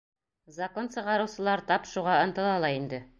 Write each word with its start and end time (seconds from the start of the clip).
Закон 0.55 0.89
сығарыусылар 0.95 1.63
тап 1.73 1.85
шуға 1.93 2.17
ынтыла 2.25 2.57
ла 2.65 2.77
инде. 2.81 3.03